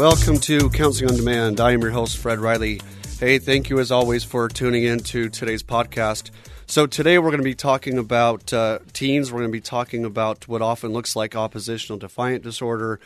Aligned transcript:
Welcome 0.00 0.38
to 0.38 0.70
Counseling 0.70 1.10
on 1.10 1.16
Demand. 1.18 1.60
I 1.60 1.72
am 1.72 1.82
your 1.82 1.90
host, 1.90 2.16
Fred 2.16 2.38
Riley. 2.38 2.80
Hey, 3.18 3.38
thank 3.38 3.68
you 3.68 3.78
as 3.80 3.92
always 3.92 4.24
for 4.24 4.48
tuning 4.48 4.84
in 4.84 5.00
to 5.00 5.28
today's 5.28 5.62
podcast. 5.62 6.30
So, 6.66 6.86
today 6.86 7.18
we're 7.18 7.28
going 7.28 7.42
to 7.42 7.44
be 7.44 7.54
talking 7.54 7.98
about 7.98 8.50
uh, 8.50 8.78
teens. 8.94 9.30
We're 9.30 9.40
going 9.40 9.50
to 9.50 9.52
be 9.52 9.60
talking 9.60 10.06
about 10.06 10.48
what 10.48 10.62
often 10.62 10.94
looks 10.94 11.16
like 11.16 11.36
oppositional 11.36 11.98
defiant 11.98 12.42
disorder. 12.42 12.98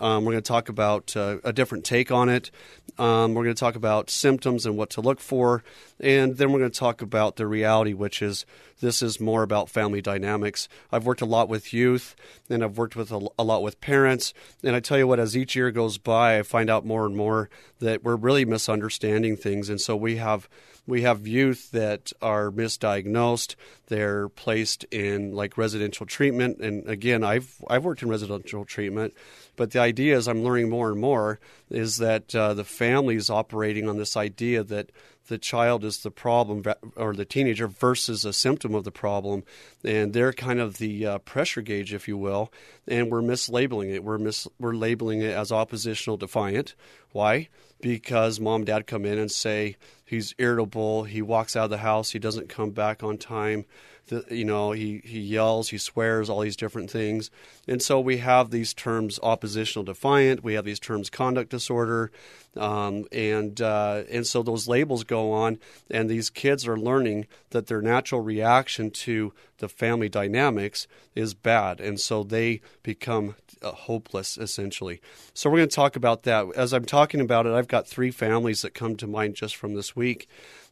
Um, 0.00 0.24
we're 0.24 0.32
going 0.32 0.42
to 0.42 0.48
talk 0.48 0.68
about 0.68 1.16
uh, 1.16 1.38
a 1.44 1.52
different 1.52 1.84
take 1.84 2.10
on 2.10 2.28
it. 2.28 2.50
Um, 2.98 3.34
we're 3.34 3.44
going 3.44 3.54
to 3.54 3.60
talk 3.60 3.76
about 3.76 4.10
symptoms 4.10 4.66
and 4.66 4.76
what 4.76 4.90
to 4.90 5.00
look 5.00 5.20
for. 5.20 5.62
And 6.00 6.36
then 6.36 6.52
we're 6.52 6.60
going 6.60 6.70
to 6.70 6.78
talk 6.78 7.02
about 7.02 7.36
the 7.36 7.46
reality, 7.46 7.92
which 7.92 8.22
is 8.22 8.46
this 8.80 9.02
is 9.02 9.20
more 9.20 9.42
about 9.42 9.68
family 9.68 10.00
dynamics. 10.00 10.68
I've 10.92 11.06
worked 11.06 11.20
a 11.20 11.26
lot 11.26 11.48
with 11.48 11.72
youth 11.72 12.14
and 12.48 12.62
I've 12.62 12.78
worked 12.78 12.96
with 12.96 13.10
a, 13.10 13.26
a 13.38 13.44
lot 13.44 13.62
with 13.62 13.80
parents. 13.80 14.32
And 14.62 14.76
I 14.76 14.80
tell 14.80 14.98
you 14.98 15.06
what, 15.06 15.20
as 15.20 15.36
each 15.36 15.56
year 15.56 15.70
goes 15.70 15.98
by, 15.98 16.38
I 16.38 16.42
find 16.42 16.70
out 16.70 16.84
more 16.84 17.04
and 17.04 17.16
more 17.16 17.50
that 17.80 18.02
we're 18.04 18.16
really 18.16 18.44
misunderstanding 18.44 19.36
things. 19.36 19.68
And 19.68 19.80
so 19.80 19.96
we 19.96 20.16
have 20.16 20.48
we 20.88 21.02
have 21.02 21.26
youth 21.26 21.70
that 21.72 22.12
are 22.22 22.50
misdiagnosed. 22.50 23.56
They're 23.88 24.30
placed 24.30 24.84
in 24.84 25.34
like 25.34 25.58
residential 25.58 26.06
treatment. 26.06 26.60
And 26.60 26.88
again, 26.88 27.22
I've 27.22 27.62
I've 27.68 27.84
worked 27.84 28.02
in 28.02 28.08
residential 28.08 28.64
treatment, 28.64 29.12
but 29.58 29.72
the 29.72 29.80
idea 29.80 30.16
is 30.16 30.28
I'm 30.28 30.44
learning 30.44 30.70
more 30.70 30.90
and 30.90 31.00
more 31.00 31.40
is 31.68 31.98
that 31.98 32.34
uh, 32.34 32.54
the 32.54 32.64
family 32.64 33.16
is 33.16 33.28
operating 33.28 33.88
on 33.88 33.98
this 33.98 34.16
idea 34.16 34.62
that 34.62 34.90
the 35.26 35.36
child 35.36 35.84
is 35.84 35.98
the 35.98 36.12
problem 36.12 36.62
or 36.96 37.12
the 37.12 37.24
teenager 37.24 37.66
versus 37.66 38.24
a 38.24 38.32
symptom 38.32 38.74
of 38.74 38.84
the 38.84 38.92
problem, 38.92 39.42
and 39.84 40.14
they're 40.14 40.32
kind 40.32 40.60
of 40.60 40.78
the 40.78 41.04
uh, 41.04 41.18
pressure 41.18 41.60
gauge, 41.60 41.92
if 41.92 42.08
you 42.08 42.16
will, 42.16 42.50
and 42.86 43.10
we're 43.10 43.20
mislabeling 43.20 43.92
it. 43.92 44.04
We're 44.04 44.16
mis- 44.16 44.48
we're 44.58 44.74
labeling 44.74 45.20
it 45.20 45.32
as 45.32 45.52
oppositional 45.52 46.16
defiant. 46.16 46.74
Why? 47.10 47.48
Because 47.80 48.40
mom 48.40 48.60
and 48.60 48.66
dad 48.66 48.86
come 48.86 49.04
in 49.04 49.18
and 49.18 49.30
say 49.30 49.76
he's 50.04 50.34
irritable, 50.38 51.02
he 51.02 51.20
walks 51.20 51.56
out 51.56 51.64
of 51.64 51.70
the 51.70 51.78
house, 51.78 52.12
he 52.12 52.18
doesn't 52.20 52.48
come 52.48 52.70
back 52.70 53.02
on 53.02 53.18
time 53.18 53.66
the, 54.08 54.24
you 54.30 54.44
know, 54.44 54.72
he, 54.72 55.00
he 55.04 55.20
yells, 55.20 55.70
he 55.70 55.78
swears, 55.78 56.28
all 56.28 56.40
these 56.40 56.56
different 56.56 56.90
things. 56.90 57.30
And 57.66 57.80
so 57.82 58.00
we 58.00 58.18
have 58.18 58.50
these 58.50 58.74
terms 58.74 59.18
oppositional 59.22 59.84
defiant, 59.84 60.42
we 60.42 60.54
have 60.54 60.64
these 60.64 60.80
terms 60.80 61.10
conduct 61.10 61.50
disorder, 61.50 62.10
um, 62.56 63.04
and, 63.12 63.60
uh, 63.60 64.02
and 64.10 64.26
so 64.26 64.42
those 64.42 64.68
labels 64.68 65.04
go 65.04 65.32
on, 65.32 65.58
and 65.90 66.08
these 66.08 66.30
kids 66.30 66.66
are 66.66 66.76
learning 66.76 67.26
that 67.50 67.66
their 67.66 67.82
natural 67.82 68.20
reaction 68.20 68.90
to 68.90 69.32
the 69.58 69.68
family 69.68 70.08
dynamics 70.08 70.86
is 71.14 71.34
bad. 71.34 71.80
And 71.80 72.00
so 72.00 72.22
they 72.22 72.60
become 72.82 73.34
uh, 73.62 73.72
hopeless, 73.72 74.38
essentially. 74.38 75.00
So 75.34 75.50
we're 75.50 75.58
going 75.58 75.68
to 75.68 75.74
talk 75.74 75.96
about 75.96 76.22
that. 76.24 76.46
As 76.56 76.72
I'm 76.72 76.84
talking 76.84 77.20
about 77.20 77.46
it, 77.46 77.52
I've 77.52 77.68
got 77.68 77.86
three 77.86 78.10
families 78.10 78.62
that 78.62 78.74
come 78.74 78.96
to 78.96 79.06
mind 79.06 79.34
just 79.34 79.56
from 79.56 79.74
this 79.74 79.94
week. 79.96 80.28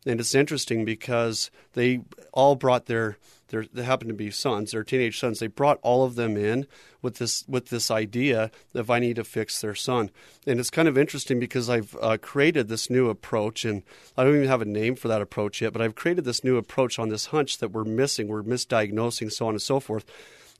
And 0.06 0.20
it's 0.20 0.34
interesting 0.34 0.84
because 0.84 1.50
they 1.72 2.00
all 2.32 2.54
brought 2.54 2.86
their, 2.86 3.18
they 3.48 3.82
happen 3.82 4.08
to 4.08 4.14
be 4.14 4.30
sons, 4.30 4.72
their 4.72 4.82
teenage 4.82 5.18
sons. 5.18 5.38
They 5.38 5.46
brought 5.46 5.78
all 5.82 6.04
of 6.04 6.16
them 6.16 6.36
in 6.36 6.66
with 7.00 7.16
this 7.16 7.44
with 7.46 7.68
this 7.68 7.90
idea 7.90 8.50
of 8.74 8.90
I 8.90 8.98
need 8.98 9.16
to 9.16 9.24
fix 9.24 9.60
their 9.60 9.74
son. 9.74 10.10
And 10.46 10.58
it's 10.58 10.70
kind 10.70 10.88
of 10.88 10.98
interesting 10.98 11.38
because 11.38 11.70
I've 11.70 11.96
uh, 12.00 12.18
created 12.20 12.68
this 12.68 12.90
new 12.90 13.08
approach, 13.08 13.64
and 13.64 13.82
I 14.16 14.24
don't 14.24 14.36
even 14.36 14.48
have 14.48 14.62
a 14.62 14.66
name 14.66 14.96
for 14.96 15.08
that 15.08 15.22
approach 15.22 15.62
yet. 15.62 15.72
But 15.72 15.82
I've 15.82 15.94
created 15.94 16.24
this 16.24 16.42
new 16.42 16.56
approach 16.56 16.98
on 16.98 17.08
this 17.08 17.26
hunch 17.26 17.58
that 17.58 17.70
we're 17.70 17.84
missing, 17.84 18.28
we're 18.28 18.42
misdiagnosing, 18.42 19.32
so 19.32 19.46
on 19.46 19.54
and 19.54 19.62
so 19.62 19.80
forth. 19.80 20.04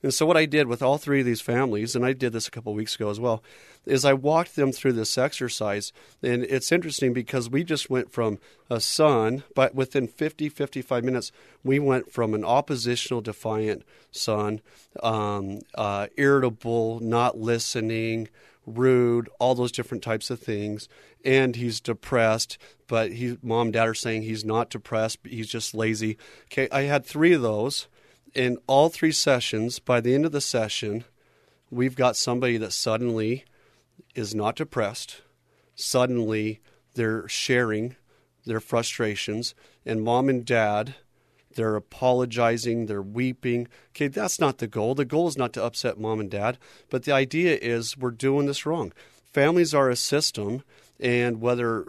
And 0.03 0.13
so, 0.13 0.25
what 0.25 0.37
I 0.37 0.45
did 0.45 0.67
with 0.67 0.81
all 0.81 0.97
three 0.97 1.21
of 1.21 1.25
these 1.25 1.41
families, 1.41 1.95
and 1.95 2.05
I 2.05 2.13
did 2.13 2.33
this 2.33 2.47
a 2.47 2.51
couple 2.51 2.73
weeks 2.73 2.95
ago 2.95 3.09
as 3.09 3.19
well, 3.19 3.43
is 3.85 4.05
I 4.05 4.13
walked 4.13 4.55
them 4.55 4.71
through 4.71 4.93
this 4.93 5.17
exercise. 5.17 5.91
And 6.21 6.43
it's 6.43 6.71
interesting 6.71 7.13
because 7.13 7.49
we 7.49 7.63
just 7.63 7.89
went 7.89 8.11
from 8.11 8.37
a 8.69 8.79
son, 8.79 9.43
but 9.55 9.73
within 9.73 10.07
50, 10.07 10.49
55 10.49 11.03
minutes, 11.03 11.31
we 11.63 11.79
went 11.79 12.11
from 12.11 12.33
an 12.33 12.45
oppositional, 12.45 13.21
defiant 13.21 13.83
son, 14.11 14.61
um, 15.01 15.61
uh, 15.75 16.07
irritable, 16.17 16.99
not 16.99 17.37
listening, 17.37 18.29
rude, 18.67 19.29
all 19.39 19.55
those 19.55 19.71
different 19.71 20.03
types 20.03 20.29
of 20.29 20.39
things. 20.39 20.87
And 21.25 21.55
he's 21.55 21.79
depressed, 21.79 22.57
but 22.87 23.13
he, 23.13 23.37
mom 23.41 23.67
and 23.67 23.73
dad 23.73 23.87
are 23.87 23.93
saying 23.93 24.23
he's 24.23 24.45
not 24.45 24.69
depressed, 24.69 25.19
he's 25.23 25.47
just 25.47 25.73
lazy. 25.73 26.17
Okay, 26.51 26.67
I 26.71 26.83
had 26.83 27.05
three 27.05 27.33
of 27.33 27.41
those 27.41 27.87
in 28.33 28.57
all 28.67 28.89
three 28.89 29.11
sessions, 29.11 29.79
by 29.79 30.01
the 30.01 30.13
end 30.13 30.25
of 30.25 30.31
the 30.31 30.41
session, 30.41 31.03
we've 31.69 31.95
got 31.95 32.15
somebody 32.15 32.57
that 32.57 32.73
suddenly 32.73 33.45
is 34.15 34.33
not 34.35 34.55
depressed. 34.55 35.21
Suddenly, 35.75 36.59
they're 36.95 37.27
sharing 37.27 37.95
their 38.45 38.59
frustrations, 38.59 39.53
and 39.85 40.01
mom 40.01 40.29
and 40.29 40.45
dad, 40.45 40.95
they're 41.55 41.75
apologizing, 41.75 42.85
they're 42.85 43.01
weeping. 43.01 43.67
Okay, 43.91 44.07
that's 44.07 44.39
not 44.39 44.59
the 44.59 44.67
goal. 44.67 44.95
The 44.95 45.05
goal 45.05 45.27
is 45.27 45.37
not 45.37 45.53
to 45.53 45.63
upset 45.63 45.99
mom 45.99 46.19
and 46.19 46.29
dad, 46.29 46.57
but 46.89 47.03
the 47.03 47.11
idea 47.11 47.57
is 47.61 47.97
we're 47.97 48.11
doing 48.11 48.45
this 48.45 48.65
wrong. 48.65 48.93
Families 49.33 49.73
are 49.73 49.89
a 49.89 49.95
system, 49.95 50.63
and 50.99 51.41
whether 51.41 51.85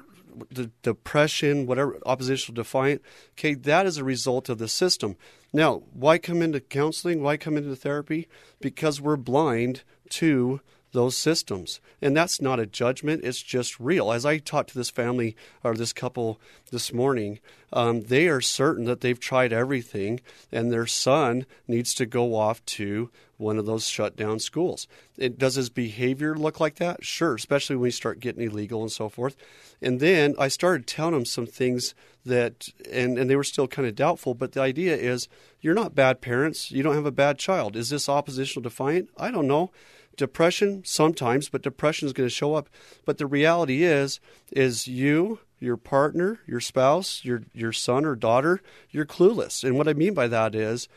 the 0.51 0.71
depression, 0.83 1.67
whatever 1.67 1.99
oppositional 2.07 2.55
defiant, 2.55 3.03
okay, 3.33 3.55
that 3.55 3.87
is 3.87 3.99
a 3.99 4.05
result 4.05 4.49
of 4.49 4.59
the 4.59 4.69
system. 4.69 5.17
Now, 5.53 5.83
why 5.93 6.19
come 6.19 6.43
into 6.43 6.61
counseling? 6.61 7.23
Why 7.23 7.37
come 7.37 7.57
into 7.57 7.75
therapy? 7.75 8.29
Because 8.61 9.01
we're 9.01 9.17
blind 9.17 9.83
to 10.11 10.61
those 10.93 11.17
systems. 11.17 11.81
And 12.01 12.17
that's 12.17 12.41
not 12.41 12.61
a 12.61 12.67
judgment, 12.67 13.25
it's 13.25 13.43
just 13.43 13.79
real. 13.79 14.13
As 14.13 14.25
I 14.25 14.39
talked 14.39 14.71
to 14.71 14.79
this 14.79 14.91
family 14.91 15.37
or 15.63 15.75
this 15.75 15.93
couple 15.93 16.41
this 16.71 16.93
morning, 16.93 17.41
um, 17.73 18.03
they 18.03 18.29
are 18.29 18.41
certain 18.41 18.85
that 18.87 19.01
they've 19.01 19.19
tried 19.19 19.53
everything 19.53 20.21
and 20.51 20.73
their 20.73 20.87
son 20.87 21.45
needs 21.67 21.93
to 21.95 22.07
go 22.07 22.35
off 22.35 22.65
to 22.65 23.11
one 23.37 23.59
of 23.59 23.67
those 23.67 23.89
shut 23.89 24.17
down 24.17 24.39
schools. 24.39 24.89
It, 25.17 25.39
does 25.39 25.55
his 25.55 25.71
behavior 25.71 26.35
look 26.35 26.59
like 26.59 26.77
that? 26.77 27.05
Sure, 27.05 27.35
especially 27.35 27.77
when 27.77 27.87
you 27.87 27.93
start 27.93 28.21
getting 28.21 28.43
illegal 28.43 28.83
and 28.83 28.91
so 28.91 29.09
forth. 29.09 29.37
And 29.81 30.01
then 30.01 30.35
I 30.39 30.49
started 30.49 30.87
telling 30.87 31.15
them 31.15 31.25
some 31.25 31.47
things 31.47 31.95
that, 32.27 32.69
and, 32.91 33.17
and 33.17 33.31
they 33.31 33.37
were 33.37 33.45
still 33.45 33.69
kind 33.69 33.87
of 33.87 33.95
doubtful, 33.95 34.35
but 34.35 34.53
the 34.53 34.61
idea 34.61 34.97
is 34.97 35.29
you're 35.61 35.75
not 35.75 35.95
bad 35.95 36.21
parents. 36.21 36.73
You 36.73 36.83
don't 36.83 36.97
have 36.97 37.07
a 37.07 37.13
bad 37.13 37.39
child. 37.39 37.77
Is 37.77 37.91
this 37.91 38.09
oppositional 38.09 38.63
defiant? 38.63 39.11
I 39.17 39.31
don't 39.31 39.47
know 39.47 39.71
depression 40.19 40.83
sometimes 40.85 41.49
but 41.49 41.63
depression 41.63 42.07
is 42.07 42.13
going 42.13 42.29
to 42.29 42.35
show 42.35 42.55
up. 42.55 42.69
But 43.07 43.17
the 43.17 43.27
reality 43.27 43.85
is 43.85 44.21
is 44.53 44.87
you 44.87 45.41
your 45.59 45.79
partner 45.79 46.41
your 46.47 46.61
spouse 46.61 47.25
your 47.25 47.43
your 47.55 47.73
son 47.73 48.05
or 48.05 48.15
daughter 48.15 48.61
you're 48.91 49.07
clueless. 49.07 49.65
And 49.65 49.79
what 49.79 49.89
i 49.89 49.95
mean 49.95 50.13
by 50.13 50.29
that 50.29 50.55
is 50.55 50.89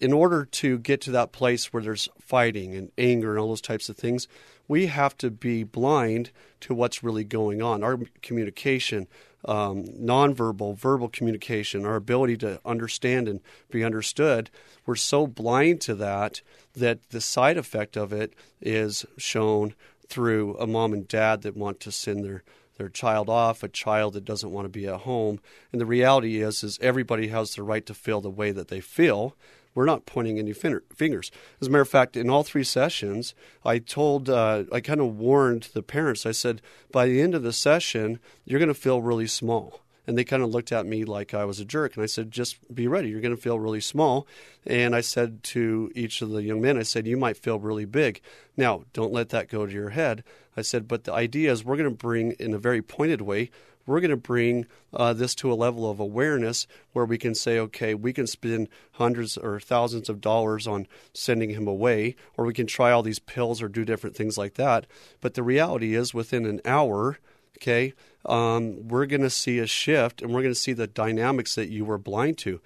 in 0.00 0.12
order 0.12 0.44
to 0.44 0.78
get 0.78 1.00
to 1.02 1.10
that 1.12 1.32
place 1.32 1.72
where 1.72 1.82
there's 1.82 2.08
fighting 2.20 2.74
and 2.74 2.90
anger 2.98 3.30
and 3.30 3.38
all 3.38 3.48
those 3.48 3.60
types 3.62 3.88
of 3.88 3.96
things 3.96 4.28
we 4.68 4.86
have 4.86 5.16
to 5.18 5.30
be 5.30 5.62
blind 5.62 6.30
to 6.60 6.74
what's 6.74 7.02
really 7.02 7.24
going 7.24 7.60
on. 7.60 7.82
Our 7.82 7.98
communication 8.22 9.06
um, 9.46 9.84
nonverbal, 9.84 10.76
verbal 10.76 11.08
communication, 11.08 11.84
our 11.84 11.96
ability 11.96 12.38
to 12.38 12.60
understand 12.64 13.28
and 13.28 13.40
be 13.70 13.84
understood, 13.84 14.50
we're 14.86 14.94
so 14.94 15.26
blind 15.26 15.80
to 15.82 15.94
that 15.96 16.40
that 16.74 17.10
the 17.10 17.20
side 17.20 17.56
effect 17.56 17.96
of 17.96 18.12
it 18.12 18.34
is 18.60 19.06
shown 19.16 19.74
through 20.08 20.56
a 20.58 20.66
mom 20.66 20.92
and 20.92 21.08
dad 21.08 21.42
that 21.42 21.56
want 21.56 21.80
to 21.80 21.92
send 21.92 22.24
their 22.24 22.42
their 22.76 22.88
child 22.88 23.28
off, 23.28 23.62
a 23.62 23.68
child 23.68 24.14
that 24.14 24.24
doesn't 24.24 24.50
want 24.50 24.64
to 24.64 24.68
be 24.68 24.86
at 24.86 25.02
home. 25.02 25.38
And 25.70 25.80
the 25.80 25.86
reality 25.86 26.42
is 26.42 26.64
is 26.64 26.78
everybody 26.82 27.28
has 27.28 27.54
the 27.54 27.62
right 27.62 27.86
to 27.86 27.94
feel 27.94 28.20
the 28.20 28.30
way 28.30 28.50
that 28.50 28.66
they 28.66 28.80
feel. 28.80 29.36
We're 29.74 29.86
not 29.86 30.06
pointing 30.06 30.38
any 30.38 30.52
fingers. 30.52 31.32
As 31.60 31.66
a 31.66 31.70
matter 31.70 31.82
of 31.82 31.88
fact, 31.88 32.16
in 32.16 32.30
all 32.30 32.44
three 32.44 32.62
sessions, 32.62 33.34
I 33.64 33.78
told, 33.78 34.30
uh, 34.30 34.64
I 34.70 34.80
kind 34.80 35.00
of 35.00 35.16
warned 35.16 35.68
the 35.74 35.82
parents. 35.82 36.26
I 36.26 36.30
said, 36.30 36.62
by 36.92 37.06
the 37.06 37.20
end 37.20 37.34
of 37.34 37.42
the 37.42 37.52
session, 37.52 38.20
you're 38.44 38.60
going 38.60 38.68
to 38.68 38.74
feel 38.74 39.02
really 39.02 39.26
small. 39.26 39.80
And 40.06 40.18
they 40.18 40.24
kind 40.24 40.42
of 40.42 40.50
looked 40.50 40.72
at 40.72 40.86
me 40.86 41.04
like 41.04 41.32
I 41.34 41.44
was 41.44 41.60
a 41.60 41.64
jerk. 41.64 41.94
And 41.94 42.02
I 42.02 42.06
said, 42.06 42.30
just 42.30 42.56
be 42.74 42.86
ready. 42.86 43.08
You're 43.08 43.20
going 43.20 43.34
to 43.34 43.40
feel 43.40 43.58
really 43.58 43.80
small. 43.80 44.26
And 44.66 44.94
I 44.94 45.00
said 45.00 45.42
to 45.44 45.90
each 45.94 46.20
of 46.22 46.30
the 46.30 46.42
young 46.42 46.60
men, 46.60 46.78
I 46.78 46.82
said, 46.82 47.06
you 47.06 47.16
might 47.16 47.36
feel 47.36 47.58
really 47.58 47.86
big. 47.86 48.20
Now, 48.56 48.84
don't 48.92 49.12
let 49.12 49.30
that 49.30 49.48
go 49.48 49.66
to 49.66 49.72
your 49.72 49.90
head. 49.90 50.22
I 50.56 50.62
said, 50.62 50.86
but 50.86 51.04
the 51.04 51.12
idea 51.12 51.50
is 51.50 51.64
we're 51.64 51.76
going 51.76 51.90
to 51.90 51.96
bring, 51.96 52.32
in 52.32 52.54
a 52.54 52.58
very 52.58 52.82
pointed 52.82 53.22
way, 53.22 53.50
we're 53.86 54.00
going 54.00 54.10
to 54.10 54.16
bring 54.16 54.66
uh, 54.94 55.12
this 55.12 55.34
to 55.36 55.52
a 55.52 55.54
level 55.54 55.90
of 55.90 56.00
awareness 56.00 56.66
where 56.92 57.04
we 57.04 57.18
can 57.18 57.34
say, 57.34 57.58
okay, 57.58 57.94
we 57.94 58.12
can 58.12 58.26
spend 58.26 58.68
hundreds 58.92 59.36
or 59.36 59.60
thousands 59.60 60.08
of 60.08 60.20
dollars 60.20 60.66
on 60.66 60.86
sending 61.12 61.50
him 61.50 61.66
away, 61.66 62.16
or 62.36 62.46
we 62.46 62.54
can 62.54 62.66
try 62.66 62.92
all 62.92 63.02
these 63.02 63.18
pills 63.18 63.60
or 63.60 63.68
do 63.68 63.84
different 63.84 64.16
things 64.16 64.38
like 64.38 64.54
that. 64.54 64.86
But 65.20 65.34
the 65.34 65.42
reality 65.42 65.94
is, 65.94 66.14
within 66.14 66.46
an 66.46 66.62
hour, 66.64 67.18
okay, 67.58 67.92
um, 68.26 68.88
we're 68.88 69.06
going 69.06 69.22
to 69.22 69.30
see 69.30 69.58
a 69.58 69.66
shift 69.66 70.22
and 70.22 70.32
we're 70.32 70.42
going 70.42 70.54
to 70.54 70.60
see 70.60 70.72
the 70.72 70.86
dynamics 70.86 71.54
that 71.54 71.70
you 71.70 71.84
were 71.84 71.98
blind 71.98 72.38
to. 72.38 72.60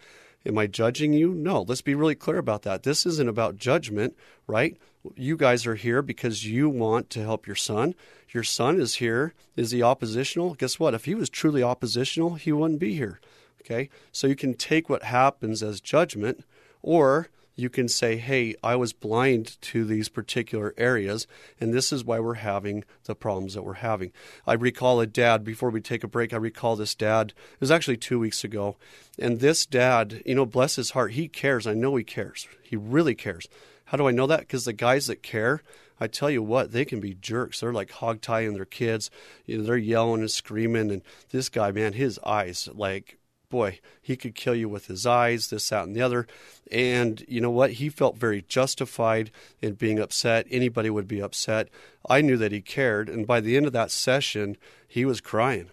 Am 0.46 0.56
I 0.56 0.66
judging 0.66 1.12
you? 1.12 1.34
No. 1.34 1.62
Let's 1.62 1.82
be 1.82 1.94
really 1.94 2.14
clear 2.14 2.38
about 2.38 2.62
that. 2.62 2.82
This 2.82 3.04
isn't 3.04 3.28
about 3.28 3.56
judgment, 3.56 4.16
right? 4.46 4.76
You 5.14 5.36
guys 5.36 5.66
are 5.66 5.74
here 5.74 6.00
because 6.00 6.46
you 6.46 6.68
want 6.68 7.10
to 7.10 7.22
help 7.22 7.46
your 7.46 7.56
son. 7.56 7.94
Your 8.32 8.44
son 8.44 8.80
is 8.80 8.96
here. 8.96 9.34
Is 9.56 9.72
he 9.72 9.82
oppositional? 9.82 10.54
Guess 10.54 10.78
what? 10.78 10.94
If 10.94 11.06
he 11.06 11.14
was 11.14 11.28
truly 11.28 11.62
oppositional, 11.62 12.34
he 12.34 12.52
wouldn't 12.52 12.80
be 12.80 12.94
here. 12.94 13.20
Okay? 13.60 13.90
So 14.12 14.26
you 14.26 14.36
can 14.36 14.54
take 14.54 14.88
what 14.88 15.02
happens 15.02 15.62
as 15.62 15.80
judgment, 15.80 16.44
or 16.82 17.28
you 17.58 17.68
can 17.68 17.88
say, 17.88 18.16
hey, 18.16 18.54
I 18.62 18.76
was 18.76 18.92
blind 18.92 19.60
to 19.62 19.84
these 19.84 20.08
particular 20.08 20.74
areas, 20.78 21.26
and 21.60 21.74
this 21.74 21.92
is 21.92 22.04
why 22.04 22.20
we're 22.20 22.34
having 22.34 22.84
the 23.04 23.16
problems 23.16 23.54
that 23.54 23.64
we're 23.64 23.74
having. 23.74 24.12
I 24.46 24.52
recall 24.52 25.00
a 25.00 25.06
dad, 25.06 25.42
before 25.42 25.70
we 25.70 25.80
take 25.80 26.04
a 26.04 26.08
break, 26.08 26.32
I 26.32 26.36
recall 26.36 26.76
this 26.76 26.94
dad, 26.94 27.30
it 27.30 27.60
was 27.60 27.72
actually 27.72 27.96
two 27.96 28.20
weeks 28.20 28.44
ago, 28.44 28.76
and 29.18 29.40
this 29.40 29.66
dad, 29.66 30.22
you 30.24 30.36
know, 30.36 30.46
bless 30.46 30.76
his 30.76 30.90
heart, 30.90 31.12
he 31.12 31.26
cares. 31.26 31.66
I 31.66 31.74
know 31.74 31.96
he 31.96 32.04
cares. 32.04 32.46
He 32.62 32.76
really 32.76 33.16
cares. 33.16 33.48
How 33.86 33.96
do 33.96 34.06
I 34.06 34.12
know 34.12 34.28
that? 34.28 34.40
Because 34.40 34.64
the 34.64 34.72
guys 34.72 35.08
that 35.08 35.22
care, 35.22 35.62
I 35.98 36.06
tell 36.06 36.30
you 36.30 36.42
what, 36.44 36.70
they 36.70 36.84
can 36.84 37.00
be 37.00 37.14
jerks. 37.14 37.58
They're 37.58 37.72
like 37.72 37.90
hog 37.90 38.20
tying 38.20 38.54
their 38.54 38.64
kids. 38.64 39.10
You 39.46 39.58
know, 39.58 39.64
they're 39.64 39.76
yelling 39.76 40.20
and 40.20 40.30
screaming. 40.30 40.92
And 40.92 41.02
this 41.30 41.48
guy, 41.48 41.72
man, 41.72 41.94
his 41.94 42.20
eyes, 42.24 42.68
like, 42.72 43.17
boy, 43.48 43.80
he 44.00 44.16
could 44.16 44.34
kill 44.34 44.54
you 44.54 44.68
with 44.68 44.86
his 44.86 45.06
eyes, 45.06 45.48
this, 45.48 45.68
that, 45.70 45.84
and 45.84 45.96
the 45.96 46.02
other. 46.02 46.26
And 46.70 47.24
you 47.28 47.40
know 47.40 47.50
what? 47.50 47.72
He 47.72 47.88
felt 47.88 48.16
very 48.16 48.42
justified 48.42 49.30
in 49.62 49.74
being 49.74 49.98
upset. 49.98 50.46
Anybody 50.50 50.90
would 50.90 51.08
be 51.08 51.22
upset. 51.22 51.68
I 52.08 52.20
knew 52.20 52.36
that 52.36 52.52
he 52.52 52.60
cared. 52.60 53.08
And 53.08 53.26
by 53.26 53.40
the 53.40 53.56
end 53.56 53.66
of 53.66 53.72
that 53.72 53.90
session, 53.90 54.56
he 54.86 55.04
was 55.04 55.20
crying. 55.20 55.70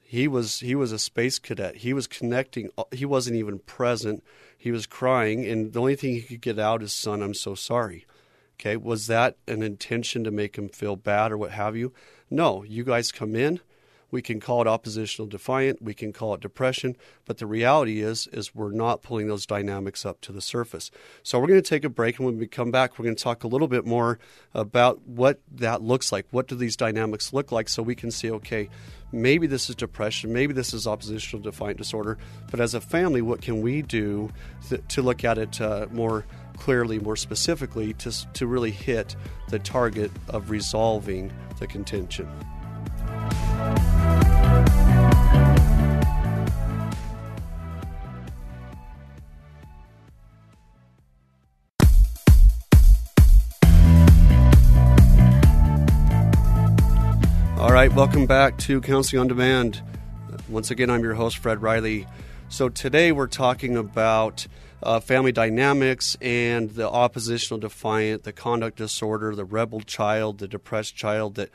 He 0.00 0.26
was 0.26 0.58
he 0.58 0.74
was 0.74 0.90
a 0.90 0.98
space 0.98 1.38
cadet. 1.38 1.76
He 1.76 1.92
was 1.92 2.08
connecting. 2.08 2.70
He 2.90 3.04
wasn't 3.04 3.36
even 3.36 3.60
present. 3.60 4.24
He 4.58 4.72
was 4.72 4.84
crying, 4.84 5.46
and 5.46 5.72
the 5.72 5.80
only 5.80 5.94
thing 5.94 6.14
he 6.14 6.22
could 6.22 6.40
get 6.40 6.58
out 6.58 6.82
is, 6.82 6.92
"Son, 6.92 7.22
I'm 7.22 7.32
so 7.32 7.54
sorry." 7.54 8.06
Okay, 8.58 8.76
was 8.76 9.06
that 9.06 9.36
an 9.46 9.62
intention 9.62 10.24
to 10.24 10.32
make 10.32 10.58
him 10.58 10.68
feel 10.68 10.96
bad 10.96 11.30
or 11.30 11.38
what 11.38 11.52
have 11.52 11.76
you? 11.76 11.92
No, 12.28 12.64
you 12.64 12.82
guys 12.82 13.12
come 13.12 13.36
in. 13.36 13.60
We 14.10 14.22
can 14.22 14.40
call 14.40 14.60
it 14.60 14.66
oppositional 14.66 15.28
defiant, 15.28 15.82
we 15.82 15.94
can 15.94 16.12
call 16.12 16.34
it 16.34 16.40
depression, 16.40 16.96
but 17.24 17.38
the 17.38 17.46
reality 17.46 18.00
is 18.00 18.26
is 18.28 18.54
we're 18.54 18.72
not 18.72 19.02
pulling 19.02 19.28
those 19.28 19.46
dynamics 19.46 20.04
up 20.04 20.20
to 20.22 20.32
the 20.32 20.40
surface. 20.40 20.90
So 21.22 21.38
we're 21.38 21.46
going 21.46 21.62
to 21.62 21.68
take 21.68 21.84
a 21.84 21.88
break 21.88 22.18
and 22.18 22.26
when 22.26 22.38
we 22.38 22.46
come 22.46 22.70
back 22.70 22.98
we're 22.98 23.04
going 23.04 23.16
to 23.16 23.22
talk 23.22 23.44
a 23.44 23.48
little 23.48 23.68
bit 23.68 23.86
more 23.86 24.18
about 24.54 25.00
what 25.06 25.40
that 25.52 25.82
looks 25.82 26.12
like. 26.12 26.26
What 26.30 26.48
do 26.48 26.54
these 26.54 26.76
dynamics 26.76 27.32
look 27.32 27.52
like 27.52 27.68
so 27.68 27.82
we 27.82 27.94
can 27.94 28.10
see 28.10 28.30
okay, 28.30 28.68
maybe 29.12 29.46
this 29.46 29.70
is 29.70 29.76
depression, 29.76 30.32
maybe 30.32 30.52
this 30.52 30.74
is 30.74 30.86
oppositional 30.86 31.42
defiant 31.42 31.78
disorder, 31.78 32.18
but 32.50 32.60
as 32.60 32.74
a 32.74 32.80
family 32.80 33.22
what 33.22 33.42
can 33.42 33.60
we 33.60 33.82
do 33.82 34.30
to 34.88 35.02
look 35.02 35.24
at 35.24 35.38
it 35.38 35.60
uh, 35.60 35.86
more 35.90 36.24
clearly, 36.60 36.98
more 37.00 37.16
specifically, 37.16 37.94
to, 37.94 38.32
to 38.34 38.46
really 38.46 38.70
hit 38.70 39.16
the 39.48 39.58
target 39.58 40.12
of 40.28 40.50
resolving 40.50 41.32
the 41.58 41.66
contention. 41.66 42.28
Right, 57.86 57.94
welcome 57.94 58.26
back 58.26 58.58
to 58.58 58.78
Counseling 58.82 59.20
on 59.20 59.26
Demand. 59.26 59.80
Once 60.50 60.70
again, 60.70 60.90
I'm 60.90 61.02
your 61.02 61.14
host, 61.14 61.38
Fred 61.38 61.62
Riley. 61.62 62.06
So 62.50 62.68
today 62.68 63.10
we're 63.10 63.26
talking 63.26 63.74
about 63.74 64.46
uh, 64.82 65.00
family 65.00 65.32
dynamics 65.32 66.14
and 66.20 66.68
the 66.68 66.86
oppositional 66.86 67.58
defiant, 67.58 68.24
the 68.24 68.34
conduct 68.34 68.76
disorder, 68.76 69.34
the 69.34 69.46
rebel 69.46 69.80
child, 69.80 70.40
the 70.40 70.46
depressed 70.46 70.94
child 70.94 71.36
that 71.36 71.48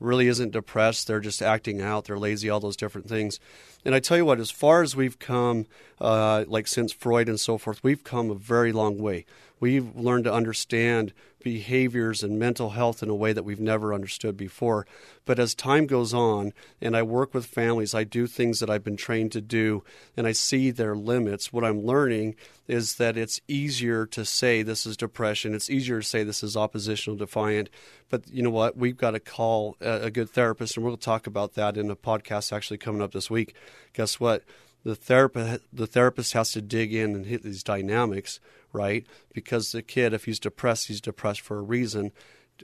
really 0.00 0.28
isn't 0.28 0.52
depressed. 0.52 1.08
They're 1.08 1.20
just 1.20 1.42
acting 1.42 1.82
out. 1.82 2.06
They're 2.06 2.18
lazy, 2.18 2.48
all 2.48 2.60
those 2.60 2.78
different 2.78 3.06
things. 3.06 3.38
And 3.84 3.94
I 3.94 4.00
tell 4.00 4.16
you 4.16 4.24
what, 4.24 4.40
as 4.40 4.50
far 4.50 4.80
as 4.80 4.96
we've 4.96 5.18
come, 5.18 5.66
uh, 6.00 6.46
like 6.48 6.68
since 6.68 6.90
Freud 6.90 7.28
and 7.28 7.38
so 7.38 7.58
forth, 7.58 7.84
we've 7.84 8.02
come 8.02 8.30
a 8.30 8.34
very 8.34 8.72
long 8.72 8.96
way. 8.96 9.26
We've 9.58 9.94
learned 9.96 10.24
to 10.24 10.32
understand 10.32 11.12
behaviors 11.46 12.24
and 12.24 12.40
mental 12.40 12.70
health 12.70 13.04
in 13.04 13.08
a 13.08 13.14
way 13.14 13.32
that 13.32 13.44
we've 13.44 13.60
never 13.60 13.94
understood 13.94 14.36
before. 14.36 14.84
But 15.24 15.38
as 15.38 15.54
time 15.54 15.86
goes 15.86 16.12
on 16.12 16.52
and 16.80 16.96
I 16.96 17.02
work 17.02 17.32
with 17.32 17.46
families, 17.46 17.94
I 17.94 18.02
do 18.02 18.26
things 18.26 18.58
that 18.58 18.68
I've 18.68 18.82
been 18.82 18.96
trained 18.96 19.30
to 19.30 19.40
do 19.40 19.84
and 20.16 20.26
I 20.26 20.32
see 20.32 20.72
their 20.72 20.96
limits. 20.96 21.52
What 21.52 21.62
I'm 21.62 21.86
learning 21.86 22.34
is 22.66 22.96
that 22.96 23.16
it's 23.16 23.40
easier 23.46 24.06
to 24.06 24.24
say 24.24 24.62
this 24.62 24.86
is 24.86 24.96
depression, 24.96 25.54
it's 25.54 25.70
easier 25.70 26.00
to 26.00 26.06
say 26.06 26.24
this 26.24 26.42
is 26.42 26.56
oppositional 26.56 27.16
defiant. 27.16 27.70
But 28.10 28.28
you 28.28 28.42
know 28.42 28.50
what? 28.50 28.76
We've 28.76 28.96
got 28.96 29.12
to 29.12 29.20
call 29.20 29.76
a, 29.80 30.10
good 30.10 30.30
therapist, 30.30 30.76
and 30.76 30.84
we'll 30.84 30.96
talk 30.96 31.28
about 31.28 31.54
that 31.54 31.76
in 31.76 31.90
a 31.90 31.96
podcast 31.96 32.52
actually 32.52 32.78
coming 32.78 33.02
up 33.02 33.12
this 33.12 33.30
week. 33.30 33.54
Guess 33.92 34.18
what? 34.18 34.42
The 34.86 34.94
therapist 34.94 35.64
the 35.72 35.88
therapist 35.88 36.32
has 36.34 36.52
to 36.52 36.62
dig 36.62 36.94
in 36.94 37.16
and 37.16 37.26
hit 37.26 37.42
these 37.42 37.64
dynamics, 37.64 38.38
right? 38.72 39.04
Because 39.34 39.72
the 39.72 39.82
kid, 39.82 40.14
if 40.14 40.26
he's 40.26 40.38
depressed, 40.38 40.86
he's 40.86 41.00
depressed 41.00 41.40
for 41.40 41.58
a 41.58 41.62
reason. 41.62 42.12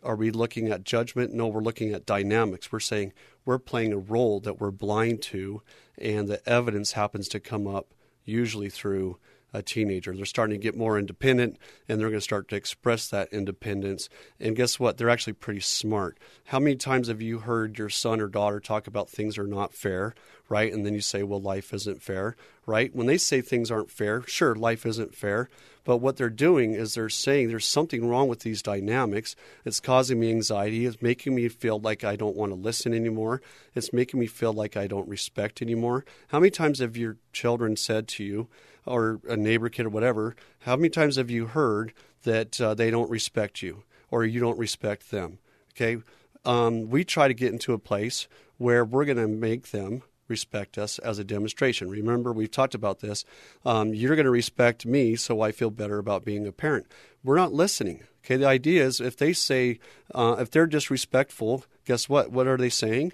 Are 0.04 0.14
we 0.14 0.30
looking 0.30 0.68
at 0.68 0.84
judgment? 0.84 1.34
No, 1.34 1.48
we're 1.48 1.60
looking 1.60 1.92
at 1.92 2.06
dynamics. 2.06 2.70
We're 2.70 2.78
saying 2.78 3.12
we're 3.44 3.58
playing 3.58 3.92
a 3.92 3.98
role 3.98 4.38
that 4.38 4.60
we're 4.60 4.70
blind 4.70 5.20
to, 5.22 5.62
and 5.98 6.28
the 6.28 6.48
evidence 6.48 6.92
happens 6.92 7.26
to 7.26 7.40
come 7.40 7.66
up 7.66 7.92
usually 8.24 8.70
through 8.70 9.18
a 9.52 9.62
teenager. 9.62 10.14
They're 10.14 10.24
starting 10.24 10.58
to 10.58 10.62
get 10.62 10.76
more 10.76 10.98
independent 10.98 11.58
and 11.88 12.00
they're 12.00 12.08
going 12.08 12.18
to 12.18 12.24
start 12.24 12.48
to 12.48 12.56
express 12.56 13.08
that 13.08 13.32
independence. 13.32 14.08
And 14.40 14.56
guess 14.56 14.80
what? 14.80 14.96
They're 14.96 15.10
actually 15.10 15.34
pretty 15.34 15.60
smart. 15.60 16.18
How 16.46 16.58
many 16.58 16.76
times 16.76 17.08
have 17.08 17.22
you 17.22 17.40
heard 17.40 17.78
your 17.78 17.90
son 17.90 18.20
or 18.20 18.28
daughter 18.28 18.60
talk 18.60 18.86
about 18.86 19.10
things 19.10 19.38
are 19.38 19.46
not 19.46 19.74
fair, 19.74 20.14
right? 20.48 20.72
And 20.72 20.84
then 20.84 20.94
you 20.94 21.00
say, 21.00 21.22
well, 21.22 21.40
life 21.40 21.72
isn't 21.74 22.02
fair, 22.02 22.36
right? 22.66 22.94
When 22.94 23.06
they 23.06 23.18
say 23.18 23.40
things 23.40 23.70
aren't 23.70 23.90
fair, 23.90 24.22
sure, 24.26 24.54
life 24.54 24.86
isn't 24.86 25.14
fair. 25.14 25.48
But 25.84 25.96
what 25.96 26.16
they're 26.16 26.30
doing 26.30 26.74
is 26.74 26.94
they're 26.94 27.08
saying 27.08 27.48
there's 27.48 27.66
something 27.66 28.08
wrong 28.08 28.28
with 28.28 28.40
these 28.40 28.62
dynamics. 28.62 29.34
It's 29.64 29.80
causing 29.80 30.20
me 30.20 30.30
anxiety. 30.30 30.86
It's 30.86 31.02
making 31.02 31.34
me 31.34 31.48
feel 31.48 31.80
like 31.80 32.04
I 32.04 32.14
don't 32.14 32.36
want 32.36 32.52
to 32.52 32.56
listen 32.56 32.94
anymore. 32.94 33.42
It's 33.74 33.92
making 33.92 34.20
me 34.20 34.26
feel 34.26 34.52
like 34.52 34.76
I 34.76 34.86
don't 34.86 35.08
respect 35.08 35.60
anymore. 35.60 36.04
How 36.28 36.38
many 36.38 36.50
times 36.50 36.78
have 36.78 36.96
your 36.96 37.16
children 37.32 37.76
said 37.76 38.06
to 38.08 38.24
you, 38.24 38.48
or 38.86 39.20
a 39.28 39.36
neighbor 39.36 39.68
kid 39.68 39.86
or 39.86 39.90
whatever, 39.90 40.34
how 40.60 40.76
many 40.76 40.88
times 40.88 41.16
have 41.16 41.30
you 41.30 41.46
heard 41.46 41.92
that 42.24 42.60
uh, 42.60 42.74
they 42.74 42.90
don't 42.90 43.10
respect 43.10 43.62
you 43.62 43.84
or 44.10 44.24
you 44.24 44.40
don't 44.40 44.58
respect 44.58 45.10
them? 45.10 45.38
Okay. 45.74 46.02
Um, 46.44 46.90
we 46.90 47.04
try 47.04 47.28
to 47.28 47.34
get 47.34 47.52
into 47.52 47.72
a 47.72 47.78
place 47.78 48.26
where 48.58 48.84
we're 48.84 49.04
going 49.04 49.16
to 49.16 49.28
make 49.28 49.70
them 49.70 50.02
respect 50.28 50.78
us 50.78 50.98
as 51.00 51.18
a 51.18 51.24
demonstration. 51.24 51.90
Remember, 51.90 52.32
we've 52.32 52.50
talked 52.50 52.74
about 52.74 53.00
this. 53.00 53.24
Um, 53.64 53.94
you're 53.94 54.16
going 54.16 54.24
to 54.24 54.30
respect 54.30 54.86
me, 54.86 55.14
so 55.16 55.40
I 55.40 55.52
feel 55.52 55.70
better 55.70 55.98
about 55.98 56.24
being 56.24 56.46
a 56.46 56.52
parent. 56.52 56.86
We're 57.22 57.36
not 57.36 57.52
listening. 57.52 58.04
Okay, 58.24 58.36
the 58.36 58.46
idea 58.46 58.84
is 58.84 59.00
if 59.00 59.16
they 59.16 59.32
say, 59.32 59.78
uh, 60.14 60.36
if 60.38 60.50
they're 60.50 60.66
disrespectful, 60.66 61.64
guess 61.84 62.08
what? 62.08 62.30
What 62.30 62.46
are 62.46 62.56
they 62.56 62.70
saying? 62.70 63.12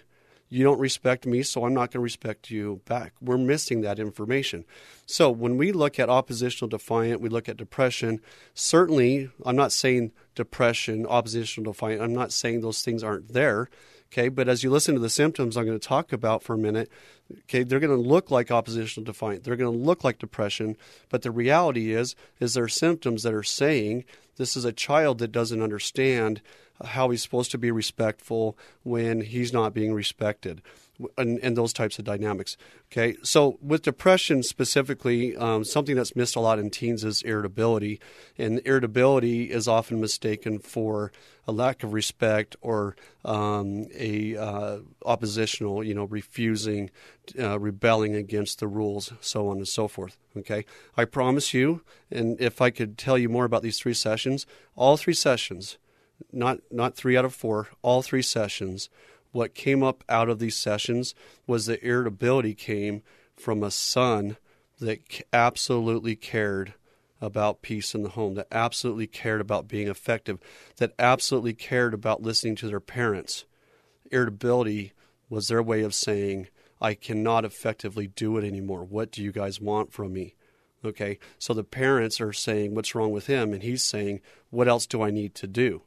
You 0.49 0.65
don't 0.65 0.81
respect 0.81 1.27
me, 1.27 1.43
so 1.43 1.65
I'm 1.65 1.75
not 1.75 1.91
going 1.91 2.01
to 2.01 2.01
respect 2.01 2.51
you 2.51 2.81
back. 2.87 3.13
We're 3.21 3.39
missing 3.39 3.83
that 3.83 3.99
information. 3.99 4.65
So 5.05 5.31
when 5.31 5.59
we 5.59 5.73
look 5.73 5.99
at 5.99 6.09
oppositional 6.09 6.69
defiant, 6.69 7.21
we 7.21 7.29
look 7.29 7.49
at 7.49 7.59
depression. 7.59 8.21
Certainly, 8.55 9.31
I'm 9.45 9.57
not 9.57 9.73
saying 9.73 10.13
depression, 10.35 11.07
oppositional 11.07 11.73
defiant, 11.73 12.01
I'm 12.01 12.15
not 12.15 12.33
saying 12.33 12.61
those 12.61 12.83
things 12.83 13.03
aren't 13.03 13.33
there. 13.33 13.69
Okay, 14.11 14.31
but 14.31 14.49
as 14.49 14.65
you 14.65 14.71
listen 14.71 14.95
to 14.95 15.01
the 15.03 15.11
symptoms 15.11 15.55
I'm 15.55 15.67
going 15.67 15.79
to 15.79 15.87
talk 15.87 16.15
about 16.15 16.43
for 16.43 16.55
a 16.55 16.59
minute, 16.59 16.91
okay, 17.41 17.63
they're 17.63 17.79
going 17.79 17.95
to 17.95 18.09
look 18.09 18.31
like 18.31 18.51
oppositional 18.51 19.05
defiant. 19.05 19.45
They're 19.45 19.57
going 19.57 19.71
to 19.71 19.85
look 19.85 20.03
like 20.03 20.19
depression, 20.19 20.79
but 21.11 21.21
the 21.21 21.31
reality 21.31 21.93
is 21.93 22.17
is 22.41 22.55
there 22.55 22.69
symptoms 22.69 23.23
that 23.23 23.35
are 23.35 23.43
saying 23.43 24.07
this 24.37 24.57
is 24.57 24.65
a 24.65 24.73
child 24.73 25.19
that 25.19 25.33
doesn't 25.33 25.61
understand 25.61 26.41
how 26.85 27.11
he's 27.11 27.23
supposed 27.23 27.51
to 27.53 27.59
be 27.59 27.71
respectful 27.71 28.57
when 28.83 29.21
he's 29.21 29.53
not 29.53 29.75
being 29.75 29.93
respected 29.93 30.63
and, 31.17 31.39
and 31.41 31.57
those 31.57 31.73
types 31.73 31.99
of 31.99 32.05
dynamics. 32.05 32.57
Okay, 32.91 33.17
so 33.23 33.59
with 33.63 33.83
depression 33.83 34.43
specifically, 34.43 35.37
um, 35.37 35.65
something 35.65 35.97
that's 35.97 36.17
missed 36.17 36.37
a 36.37 36.41
lot 36.41 36.59
in 36.59 36.71
teens 36.71 37.05
is 37.05 37.23
irritability, 37.23 38.01
and 38.37 38.61
irritability 38.65 39.51
is 39.51 39.69
often 39.69 40.01
mistaken 40.01 40.59
for 40.59 41.13
a 41.47 41.53
lack 41.53 41.83
of 41.83 41.93
respect 41.93 42.57
or 42.61 42.97
um, 43.25 43.87
a 43.95 44.37
uh, 44.37 44.79
oppositional, 45.05 45.85
you 45.85 45.95
know, 45.95 46.05
refusing, 46.05 46.91
uh, 47.39 47.59
rebelling 47.59 48.15
against 48.15 48.61
the 48.61 48.67
rules, 48.67 49.13
so 49.21 49.49
on 49.49 49.59
and 49.59 49.69
so 49.69 49.89
forth. 49.89 50.17
Okay, 50.37 50.65
I 50.97 51.05
promise 51.05 51.53
you, 51.53 51.83
and 52.11 52.41
if 52.41 52.61
I 52.61 52.71
could 52.71 52.97
tell 52.99 53.19
you 53.19 53.29
more 53.29 53.45
about 53.45 53.63
these 53.63 53.79
three 53.79 53.95
sessions, 53.95 54.47
all 54.77 54.97
three 54.97 55.15
sessions, 55.15 55.79
not 56.33 56.59
not 56.71 56.97
three 56.97 57.17
out 57.17 57.25
of 57.25 57.35
four, 57.35 57.69
all 57.83 58.03
three 58.03 58.23
sessions 58.23 58.89
what 59.33 59.55
came 59.55 59.83
up 59.83 60.05
out 60.09 60.29
of 60.29 60.39
these 60.39 60.57
sessions 60.57 61.15
was 61.47 61.67
the 61.67 61.85
irritability 61.87 62.55
came 62.55 63.03
from 63.37 63.63
a 63.63 63.71
son 63.71 64.37
that 64.81 65.01
absolutely 65.33 66.17
cared 66.17 66.75
about 67.21 67.63
peace 67.63 67.95
in 67.95 68.03
the 68.03 68.11
home, 68.11 68.35
that 68.35 68.47
absolutely 68.53 69.07
cared 69.07 69.41
about 69.41 69.69
being 69.69 69.89
effective, 69.89 70.39
that 70.77 70.95
absolutely 70.99 71.53
cared 71.53 71.93
about 71.93 72.23
listening 72.23 72.55
to 72.57 72.69
their 72.69 72.81
parents. 72.81 73.45
Irritability 74.11 74.93
was 75.29 75.49
their 75.49 75.63
way 75.63 75.83
of 75.83 75.95
saying, 75.95 76.49
I 76.81 76.95
cannot 76.95 77.45
effectively 77.45 78.07
do 78.07 78.39
it 78.39 78.45
anymore. 78.45 78.85
What 78.85 79.11
do 79.11 79.23
you 79.23 79.33
guys 79.33 79.61
want 79.61 79.93
from 79.93 80.13
me? 80.13 80.37
Okay, 80.85 81.19
so 81.39 81.53
the 81.53 81.65
parents 81.65 82.21
are 82.21 82.33
saying, 82.33 82.73
What's 82.73 82.95
wrong 82.95 83.11
with 83.11 83.27
him? 83.27 83.53
And 83.53 83.65
he's 83.65 83.83
saying, 83.83 84.21
What 84.51 84.69
else 84.69 84.87
do 84.87 85.03
I 85.03 85.11
need 85.11 85.35
to 85.35 85.49
do? 85.49 85.83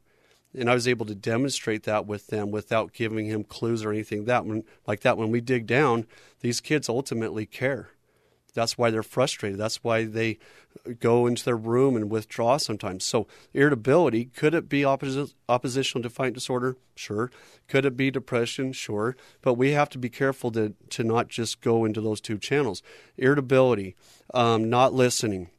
And 0.53 0.69
I 0.69 0.73
was 0.73 0.87
able 0.87 1.05
to 1.05 1.15
demonstrate 1.15 1.83
that 1.83 2.05
with 2.05 2.27
them 2.27 2.51
without 2.51 2.93
giving 2.93 3.25
him 3.25 3.43
clues 3.43 3.83
or 3.83 3.91
anything 3.91 4.25
that 4.25 4.45
when, 4.45 4.63
like 4.85 5.01
that. 5.01 5.17
When 5.17 5.31
we 5.31 5.41
dig 5.41 5.65
down, 5.65 6.05
these 6.41 6.59
kids 6.59 6.89
ultimately 6.89 7.45
care. 7.45 7.89
That's 8.53 8.77
why 8.77 8.89
they're 8.89 9.03
frustrated. 9.03 9.57
That's 9.57 9.83
why 9.83 10.03
they 10.03 10.37
go 10.99 11.25
into 11.25 11.45
their 11.45 11.55
room 11.57 11.95
and 11.95 12.09
withdraw 12.09 12.57
sometimes. 12.57 13.05
So 13.05 13.27
irritability 13.53 14.25
could 14.25 14.53
it 14.53 14.67
be 14.67 14.81
opposi- 14.81 15.33
oppositional 15.47 16.03
defiant 16.03 16.35
disorder? 16.35 16.75
Sure. 16.95 17.31
Could 17.67 17.85
it 17.85 17.95
be 17.95 18.11
depression? 18.11 18.73
Sure. 18.73 19.15
But 19.41 19.53
we 19.53 19.71
have 19.71 19.89
to 19.89 19.97
be 19.97 20.09
careful 20.09 20.51
to 20.51 20.73
to 20.89 21.03
not 21.03 21.29
just 21.29 21.61
go 21.61 21.85
into 21.85 22.01
those 22.01 22.19
two 22.19 22.37
channels. 22.37 22.83
Irritability, 23.17 23.95
um, 24.33 24.69
not 24.69 24.93
listening, 24.93 25.49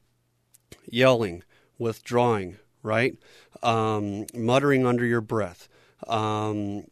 yelling, 0.87 1.43
withdrawing, 1.79 2.59
right? 2.83 3.17
Um, 3.63 4.27
muttering 4.35 4.87
under 4.87 5.05
your 5.05 5.21
breath, 5.21 5.69
um, 6.07 6.85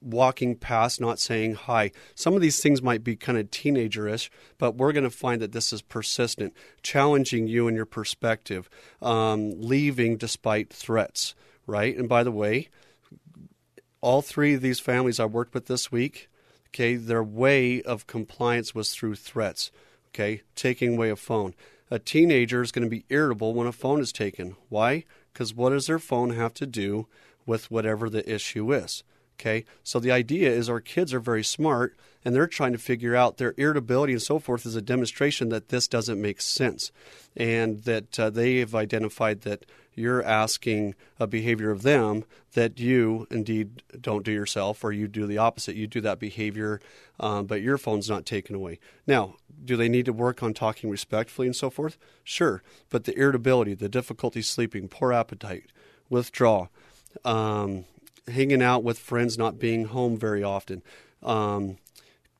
walking 0.00 0.56
past, 0.56 1.00
not 1.00 1.18
saying 1.18 1.54
hi. 1.54 1.92
Some 2.14 2.34
of 2.34 2.40
these 2.40 2.60
things 2.60 2.82
might 2.82 3.02
be 3.02 3.16
kind 3.16 3.38
of 3.38 3.50
teenagerish, 3.50 4.28
but 4.58 4.76
we're 4.76 4.92
going 4.92 5.04
to 5.04 5.10
find 5.10 5.40
that 5.40 5.52
this 5.52 5.72
is 5.72 5.82
persistent, 5.82 6.54
challenging 6.82 7.46
you 7.46 7.68
and 7.68 7.76
your 7.76 7.86
perspective, 7.86 8.68
um, 9.00 9.52
leaving 9.56 10.16
despite 10.16 10.72
threats, 10.72 11.34
right? 11.66 11.96
And 11.96 12.08
by 12.08 12.22
the 12.22 12.32
way, 12.32 12.68
all 14.00 14.20
three 14.20 14.54
of 14.54 14.60
these 14.60 14.80
families 14.80 15.18
I 15.18 15.24
worked 15.24 15.54
with 15.54 15.66
this 15.66 15.90
week, 15.90 16.28
okay, 16.68 16.96
their 16.96 17.24
way 17.24 17.80
of 17.80 18.06
compliance 18.06 18.74
was 18.74 18.92
through 18.92 19.14
threats, 19.14 19.70
okay, 20.10 20.42
taking 20.54 20.96
away 20.96 21.08
a 21.08 21.16
phone 21.16 21.54
a 21.90 21.98
teenager 21.98 22.62
is 22.62 22.72
going 22.72 22.84
to 22.84 22.90
be 22.90 23.04
irritable 23.08 23.54
when 23.54 23.66
a 23.66 23.72
phone 23.72 24.00
is 24.00 24.12
taken. 24.12 24.56
Why? 24.68 25.04
Because 25.32 25.54
what 25.54 25.70
does 25.70 25.86
their 25.86 25.98
phone 25.98 26.30
have 26.30 26.54
to 26.54 26.66
do 26.66 27.06
with 27.46 27.70
whatever 27.70 28.08
the 28.08 28.28
issue 28.32 28.72
is? 28.72 29.02
Okay, 29.38 29.64
so 29.82 29.98
the 29.98 30.12
idea 30.12 30.50
is 30.50 30.70
our 30.70 30.80
kids 30.80 31.12
are 31.12 31.20
very 31.20 31.44
smart 31.44 31.96
and 32.24 32.34
they're 32.34 32.46
trying 32.46 32.72
to 32.72 32.78
figure 32.78 33.16
out 33.16 33.36
their 33.36 33.54
irritability 33.58 34.12
and 34.12 34.22
so 34.22 34.38
forth 34.38 34.64
is 34.64 34.76
a 34.76 34.82
demonstration 34.82 35.48
that 35.50 35.68
this 35.68 35.88
doesn't 35.88 36.22
make 36.22 36.40
sense 36.40 36.92
and 37.36 37.82
that 37.82 38.18
uh, 38.18 38.30
they 38.30 38.58
have 38.58 38.74
identified 38.74 39.42
that 39.42 39.66
you're 39.94 40.22
asking 40.22 40.94
a 41.20 41.26
behavior 41.26 41.70
of 41.70 41.82
them 41.82 42.24
that 42.54 42.78
you 42.78 43.26
indeed 43.30 43.82
don't 44.00 44.24
do 44.24 44.32
yourself, 44.32 44.82
or 44.84 44.92
you 44.92 45.08
do 45.08 45.26
the 45.26 45.38
opposite. 45.38 45.76
You 45.76 45.86
do 45.86 46.00
that 46.00 46.18
behavior, 46.18 46.80
um, 47.20 47.46
but 47.46 47.62
your 47.62 47.78
phone's 47.78 48.08
not 48.08 48.26
taken 48.26 48.54
away. 48.54 48.78
Now, 49.06 49.36
do 49.64 49.76
they 49.76 49.88
need 49.88 50.06
to 50.06 50.12
work 50.12 50.42
on 50.42 50.54
talking 50.54 50.90
respectfully 50.90 51.46
and 51.46 51.56
so 51.56 51.70
forth? 51.70 51.96
Sure. 52.22 52.62
But 52.90 53.04
the 53.04 53.16
irritability, 53.18 53.74
the 53.74 53.88
difficulty 53.88 54.42
sleeping, 54.42 54.88
poor 54.88 55.12
appetite, 55.12 55.66
withdraw, 56.08 56.68
um, 57.24 57.84
hanging 58.28 58.62
out 58.62 58.82
with 58.82 58.98
friends, 58.98 59.36
not 59.36 59.58
being 59.58 59.86
home 59.86 60.16
very 60.16 60.42
often, 60.42 60.82
um, 61.22 61.78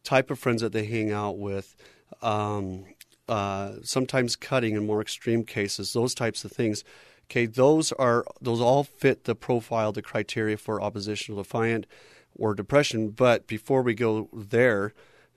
type 0.03 0.31
of 0.31 0.39
friends 0.39 0.63
that 0.63 0.73
they 0.73 0.85
hang 0.85 1.11
out 1.13 1.39
with, 1.39 1.77
um, 2.23 2.85
uh, 3.29 3.73
sometimes 3.83 4.37
cutting 4.37 4.75
in 4.75 4.87
more 4.87 5.01
extreme 5.01 5.45
cases, 5.45 5.93
those 5.93 6.15
types 6.15 6.45
of 6.45 6.53
things 6.53 6.85
Okay, 7.31 7.47
those 7.47 7.93
are 7.93 8.25
those 8.41 8.61
all 8.61 8.85
fit 8.85 9.25
the 9.25 9.35
profile, 9.35 9.93
the 9.93 10.03
criteria 10.03 10.57
for 10.57 10.81
oppositional 10.81 11.43
defiant 11.43 11.87
or 12.37 12.55
depression. 12.55 13.11
But 13.11 13.47
before 13.47 13.83
we 13.83 13.95
go 13.95 14.29
there, 14.33 14.93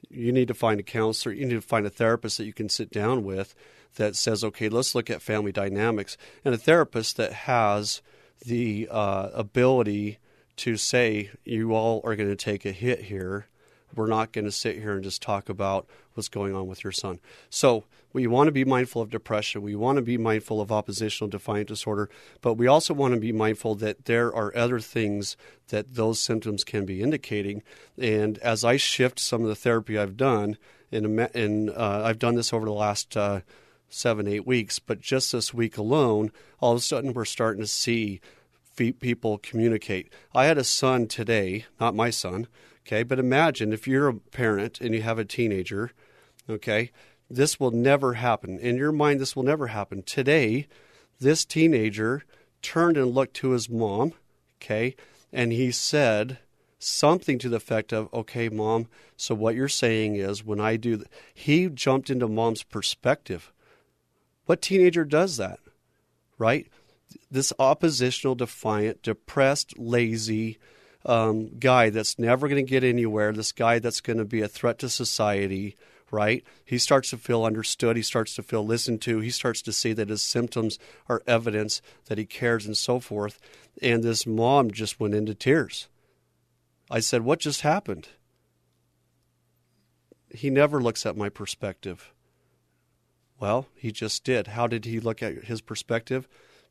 you 0.10 0.32
need 0.32 0.50
to 0.50 0.54
find 0.54 0.80
a 0.80 0.84
counselor. 0.84 1.34
You 1.34 1.46
need 1.46 1.56
to 1.56 1.62
find 1.62 1.86
a 1.86 1.90
therapist 1.90 2.38
that 2.38 2.46
you 2.46 2.54
can 2.54 2.70
sit 2.70 2.92
down 2.92 3.24
with 3.24 3.56
that 3.96 4.16
says, 4.16 4.44
okay, 4.44 4.70
let's 4.70 4.94
look 4.94 5.10
at 5.10 5.22
family 5.22 5.52
dynamics, 5.52 6.18
and 6.46 6.54
a 6.54 6.58
therapist 6.58 7.18
that 7.18 7.34
has 7.34 8.02
the 8.46 8.88
uh, 8.92 9.30
ability 9.34 10.20
to 10.58 10.78
say, 10.78 11.32
you 11.44 11.74
all 11.74 12.02
are 12.04 12.16
going 12.16 12.30
to 12.30 12.36
take 12.36 12.66
a 12.66 12.72
hit 12.72 13.04
here 13.04 13.48
we're 13.96 14.08
not 14.08 14.32
going 14.32 14.46
to 14.46 14.52
sit 14.52 14.78
here 14.78 14.94
and 14.94 15.04
just 15.04 15.22
talk 15.22 15.50
about 15.50 15.88
what's 16.14 16.30
going 16.30 16.54
on 16.54 16.68
with 16.68 16.84
your 16.84 16.92
son. 16.92 17.20
So 17.50 17.86
we 18.14 18.28
want 18.28 18.48
to 18.48 18.52
be 18.52 18.66
mindful 18.66 19.02
of 19.02 19.10
depression. 19.10 19.62
We 19.62 19.76
want 19.76 19.98
to 19.98 20.02
be 20.02 20.18
mindful 20.18 20.60
of 20.60 20.72
oppositional 20.72 21.30
defiant 21.30 21.68
disorder, 21.68 22.10
but 22.42 22.56
we 22.56 22.68
also 22.68 22.94
want 22.94 23.14
to 23.14 23.20
be 23.20 23.32
mindful 23.32 23.76
that 23.76 24.06
there 24.06 24.34
are 24.34 24.56
other 24.56 24.80
things 24.80 25.38
that 25.70 25.96
those 25.96 26.20
symptoms 26.20 26.64
can 26.64 26.86
be 26.86 27.02
indicating. 27.02 27.64
And 27.98 28.38
as 28.40 28.64
I 28.64 28.78
shift 28.78 29.20
some 29.20 29.42
of 29.42 29.48
the 29.48 29.56
therapy 29.56 29.98
I've 29.98 30.18
done, 30.18 30.58
in, 30.92 31.20
in 31.34 31.70
uh, 31.70 32.02
I've 32.06 32.20
done 32.20 32.36
this 32.36 32.54
over 32.54 32.66
the 32.66 32.72
last 32.72 33.16
uh, 33.16 33.42
seven, 33.90 34.28
eight 34.28 34.48
weeks, 34.48 34.80
but 34.80 35.02
just 35.02 35.32
this 35.32 35.54
week 35.54 35.78
alone, 35.78 36.32
all 36.60 36.74
of 36.74 36.80
a 36.80 36.82
sudden 36.82 37.14
we're 37.14 37.26
starting 37.26 37.62
to 37.62 37.68
see 37.68 38.22
people 38.78 39.38
communicate. 39.38 40.12
I 40.34 40.46
had 40.46 40.58
a 40.58 40.64
son 40.64 41.08
today, 41.08 41.66
not 41.80 41.96
my 41.96 42.10
son, 42.10 42.48
Okay, 42.88 43.04
but 43.04 43.20
imagine 43.20 43.74
if 43.74 43.86
you're 43.86 44.08
a 44.08 44.14
parent 44.14 44.80
and 44.80 44.96
you 44.96 45.02
have 45.02 45.20
a 45.20 45.26
teenager, 45.26 45.92
okay, 46.50 46.90
this 47.30 47.60
will 47.60 47.72
never 47.72 48.14
happen. 48.14 48.58
In 48.60 48.78
your 48.78 48.94
mind, 48.94 49.20
this 49.20 49.36
will 49.36 49.44
never 49.44 49.68
happen. 49.68 50.04
Today, 50.04 50.68
this 51.20 51.44
teenager 51.44 52.24
turned 52.62 52.96
and 52.96 53.14
looked 53.14 53.34
to 53.36 53.50
his 53.50 53.70
mom, 53.70 54.14
okay, 54.58 54.96
and 55.34 55.52
he 55.52 55.70
said 55.70 56.40
something 56.80 57.38
to 57.40 57.50
the 57.50 57.58
effect 57.58 57.92
of, 57.92 58.08
okay, 58.14 58.48
mom, 58.48 58.88
so 59.18 59.36
what 59.36 59.56
you're 59.56 59.68
saying 59.68 60.16
is 60.16 60.46
when 60.46 60.62
I 60.62 60.78
do, 60.78 60.96
th-, 60.96 61.10
he 61.34 61.68
jumped 61.68 62.10
into 62.10 62.30
mom's 62.30 62.64
perspective. 62.64 63.52
What 64.46 64.62
teenager 64.62 65.04
does 65.04 65.36
that, 65.36 65.60
right? 66.38 66.68
This 67.32 67.54
oppositional, 67.60 68.36
defiant, 68.36 69.02
depressed, 69.02 69.78
lazy, 69.78 70.58
um, 71.06 71.58
guy 71.58 71.90
that's 71.90 72.20
never 72.20 72.48
going 72.48 72.64
to 72.64 72.70
get 72.70 72.84
anywhere, 72.84 73.32
this 73.32 73.52
guy 73.52 73.80
that's 73.80 74.02
going 74.02 74.18
to 74.18 74.26
be 74.26 74.42
a 74.42 74.48
threat 74.48 74.80
to 74.80 74.90
society, 74.90 75.78
right? 76.12 76.44
He 76.66 76.78
starts 76.78 77.10
to 77.12 77.18
feel 77.18 77.46
understood. 77.46 77.96
He 77.96 78.04
starts 78.04 78.36
to 78.36 78.44
feel 78.44 78.66
listened 78.66 79.02
to. 79.04 79.20
He 79.20 79.30
starts 79.30 79.62
to 79.64 79.74
see 79.74 79.94
that 79.94 80.10
his 80.10 80.22
symptoms 80.22 80.78
are 81.08 81.24
evidence 81.26 81.82
that 82.06 82.18
he 82.18 82.26
cares 82.26 82.66
and 82.66 82.76
so 82.76 83.00
forth. 83.00 83.40
And 83.82 84.04
this 84.04 84.26
mom 84.26 84.72
just 84.72 85.00
went 85.00 85.16
into 85.16 85.34
tears. 85.34 85.88
I 86.90 87.00
said, 87.00 87.22
What 87.22 87.40
just 87.40 87.62
happened? 87.62 88.10
He 90.34 90.50
never 90.50 90.82
looks 90.82 91.06
at 91.06 91.18
my 91.18 91.30
perspective. 91.30 92.12
Well, 93.40 93.68
he 93.76 93.92
just 93.92 94.24
did. 94.24 94.48
How 94.48 94.68
did 94.68 94.86
he 94.86 95.00
look 95.00 95.22
at 95.22 95.46
his 95.46 95.62
perspective? 95.62 96.28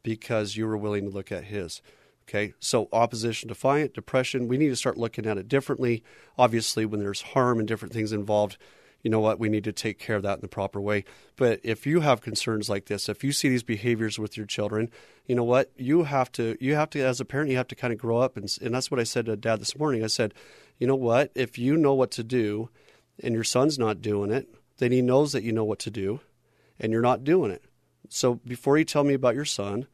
Because 0.06 0.56
you 0.56 0.68
were 0.68 0.76
willing 0.76 1.02
to 1.02 1.10
look 1.10 1.32
at 1.32 1.46
his. 1.46 1.82
Okay, 2.28 2.54
so 2.60 2.88
opposition, 2.92 3.48
defiant, 3.48 3.92
depression, 3.92 4.46
we 4.46 4.56
need 4.56 4.68
to 4.68 4.76
start 4.76 4.96
looking 4.96 5.26
at 5.26 5.36
it 5.36 5.48
differently. 5.48 6.04
Obviously, 6.38 6.86
when 6.86 7.00
there's 7.00 7.22
harm 7.22 7.58
and 7.58 7.66
different 7.66 7.92
things 7.92 8.12
involved, 8.12 8.56
you 9.02 9.10
know 9.10 9.18
what, 9.18 9.40
we 9.40 9.48
need 9.48 9.64
to 9.64 9.72
take 9.72 9.98
care 9.98 10.14
of 10.14 10.22
that 10.22 10.36
in 10.36 10.42
the 10.42 10.48
proper 10.48 10.80
way. 10.80 11.04
But 11.34 11.58
if 11.64 11.88
you 11.88 12.02
have 12.02 12.20
concerns 12.20 12.68
like 12.68 12.86
this, 12.86 13.08
if 13.08 13.24
you 13.24 13.32
see 13.32 13.48
these 13.48 13.64
behaviors 13.64 14.16
with 14.16 14.36
your 14.36 14.46
children, 14.46 14.90
you 15.26 15.34
know 15.34 15.42
what, 15.42 15.72
you 15.76 16.04
have 16.04 16.30
to, 16.32 16.56
you 16.60 16.76
have 16.76 16.90
to, 16.90 17.00
as 17.00 17.20
a 17.20 17.24
parent, 17.24 17.50
you 17.50 17.56
have 17.56 17.68
to 17.68 17.74
kind 17.74 17.92
of 17.92 17.98
grow 17.98 18.18
up. 18.18 18.36
And, 18.36 18.48
and 18.62 18.72
that's 18.72 18.92
what 18.92 19.00
I 19.00 19.04
said 19.04 19.26
to 19.26 19.36
dad 19.36 19.60
this 19.60 19.76
morning. 19.76 20.04
I 20.04 20.08
said, 20.08 20.34
you 20.78 20.86
know 20.86 20.94
what, 20.94 21.32
if 21.34 21.58
you 21.58 21.76
know 21.76 21.94
what 21.94 22.12
to 22.12 22.22
do 22.22 22.70
and 23.24 23.34
your 23.34 23.42
son's 23.42 23.76
not 23.76 24.02
doing 24.02 24.30
it, 24.30 24.48
then 24.78 24.92
he 24.92 25.02
knows 25.02 25.32
that 25.32 25.42
you 25.42 25.50
know 25.50 25.64
what 25.64 25.80
to 25.80 25.90
do 25.90 26.20
and 26.78 26.92
you're 26.92 27.02
not 27.02 27.24
doing 27.24 27.50
it. 27.50 27.64
So 28.08 28.36
before 28.46 28.78
you 28.78 28.84
tell 28.84 29.04
me 29.04 29.14
about 29.14 29.34
your 29.34 29.44
son 29.44 29.86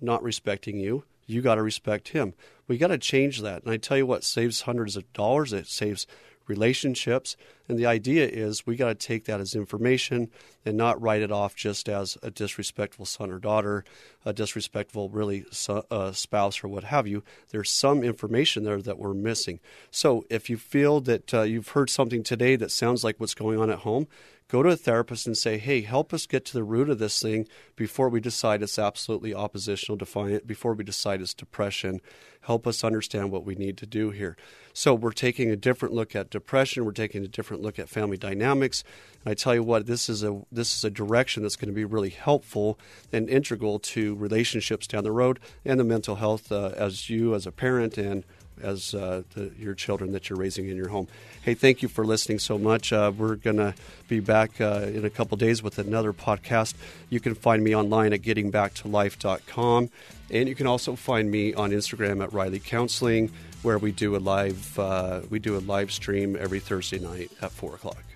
not 0.00 0.22
respecting 0.22 0.78
you, 0.78 1.04
you 1.26 1.42
got 1.42 1.56
to 1.56 1.62
respect 1.62 2.08
him. 2.08 2.34
We 2.66 2.78
got 2.78 2.88
to 2.88 2.98
change 2.98 3.42
that. 3.42 3.62
And 3.62 3.72
I 3.72 3.76
tell 3.76 3.96
you 3.96 4.06
what 4.06 4.24
saves 4.24 4.62
hundreds 4.62 4.96
of 4.96 5.12
dollars. 5.12 5.52
It 5.52 5.66
saves 5.66 6.06
relationships. 6.48 7.36
And 7.68 7.78
the 7.78 7.86
idea 7.86 8.26
is 8.26 8.66
we 8.66 8.76
got 8.76 8.88
to 8.88 8.94
take 8.94 9.26
that 9.26 9.40
as 9.40 9.54
information 9.54 10.30
and 10.64 10.76
not 10.76 11.00
write 11.00 11.20
it 11.20 11.30
off 11.30 11.54
just 11.54 11.88
as 11.88 12.16
a 12.22 12.30
disrespectful 12.30 13.04
son 13.04 13.30
or 13.30 13.38
daughter, 13.38 13.84
a 14.24 14.32
disrespectful, 14.32 15.10
really, 15.10 15.44
uh, 15.68 16.12
spouse 16.12 16.64
or 16.64 16.68
what 16.68 16.84
have 16.84 17.06
you. 17.06 17.22
There's 17.50 17.70
some 17.70 18.02
information 18.02 18.64
there 18.64 18.80
that 18.80 18.98
we're 18.98 19.14
missing. 19.14 19.60
So 19.90 20.24
if 20.30 20.48
you 20.48 20.56
feel 20.56 21.00
that 21.02 21.34
uh, 21.34 21.42
you've 21.42 21.68
heard 21.68 21.90
something 21.90 22.22
today 22.22 22.56
that 22.56 22.70
sounds 22.70 23.04
like 23.04 23.20
what's 23.20 23.34
going 23.34 23.60
on 23.60 23.70
at 23.70 23.80
home, 23.80 24.08
go 24.48 24.62
to 24.62 24.70
a 24.70 24.76
therapist 24.76 25.26
and 25.26 25.36
say, 25.36 25.58
hey, 25.58 25.82
help 25.82 26.12
us 26.14 26.26
get 26.26 26.44
to 26.46 26.54
the 26.54 26.64
root 26.64 26.88
of 26.88 26.98
this 26.98 27.20
thing 27.20 27.46
before 27.76 28.08
we 28.08 28.18
decide 28.18 28.62
it's 28.62 28.78
absolutely 28.78 29.34
oppositional 29.34 29.96
defiant, 29.96 30.46
before 30.46 30.72
we 30.72 30.82
decide 30.82 31.20
it's 31.20 31.34
depression. 31.34 32.00
Help 32.42 32.66
us 32.66 32.82
understand 32.82 33.30
what 33.30 33.44
we 33.44 33.54
need 33.54 33.76
to 33.76 33.86
do 33.86 34.10
here. 34.10 34.36
So 34.72 34.94
we're 34.94 35.12
taking 35.12 35.50
a 35.50 35.56
different 35.56 35.94
look 35.94 36.16
at 36.16 36.30
depression. 36.30 36.84
We're 36.84 36.92
taking 36.92 37.24
a 37.24 37.28
different 37.28 37.62
look 37.62 37.78
at 37.78 37.88
family 37.88 38.16
dynamics. 38.16 38.84
And 39.24 39.30
I 39.32 39.34
tell 39.34 39.54
you 39.54 39.62
what, 39.62 39.86
this 39.86 40.08
is 40.08 40.22
a 40.22 40.40
this 40.50 40.74
is 40.74 40.84
a 40.84 40.90
direction 40.90 41.42
that's 41.42 41.56
going 41.56 41.68
to 41.68 41.74
be 41.74 41.84
really 41.84 42.10
helpful 42.10 42.78
and 43.12 43.28
integral 43.28 43.78
to 43.80 44.14
relationships 44.14 44.86
down 44.86 45.04
the 45.04 45.12
road 45.12 45.40
and 45.64 45.78
the 45.78 45.84
mental 45.84 46.16
health 46.16 46.50
uh, 46.50 46.72
as 46.76 47.10
you 47.10 47.34
as 47.34 47.46
a 47.46 47.52
parent 47.52 47.98
and 47.98 48.24
as 48.62 48.94
uh, 48.94 49.22
the, 49.34 49.50
your 49.58 49.74
children 49.74 50.12
that 50.12 50.28
you're 50.28 50.38
raising 50.38 50.68
in 50.68 50.76
your 50.76 50.88
home. 50.88 51.08
Hey, 51.42 51.54
thank 51.54 51.82
you 51.82 51.88
for 51.88 52.04
listening 52.04 52.38
so 52.38 52.58
much. 52.58 52.92
Uh, 52.92 53.12
we're 53.16 53.36
going 53.36 53.56
to 53.56 53.74
be 54.08 54.20
back 54.20 54.60
uh, 54.60 54.86
in 54.86 55.04
a 55.04 55.10
couple 55.10 55.36
days 55.36 55.62
with 55.62 55.78
another 55.78 56.12
podcast. 56.12 56.74
You 57.10 57.20
can 57.20 57.34
find 57.34 57.62
me 57.62 57.74
online 57.74 58.12
at 58.12 58.22
gettingbacktolife.com. 58.22 59.90
And 60.30 60.48
you 60.48 60.54
can 60.54 60.66
also 60.66 60.94
find 60.94 61.30
me 61.30 61.54
on 61.54 61.70
Instagram 61.70 62.22
at 62.22 62.32
Riley 62.32 62.60
Counseling, 62.60 63.30
where 63.62 63.78
we 63.78 63.92
do 63.92 64.14
a 64.14 64.18
live 64.18 64.78
uh, 64.78 65.22
we 65.30 65.38
do 65.38 65.56
a 65.56 65.60
live 65.60 65.90
stream 65.90 66.36
every 66.38 66.60
Thursday 66.60 66.98
night 66.98 67.30
at 67.40 67.50
four 67.50 67.74
o'clock. 67.74 68.07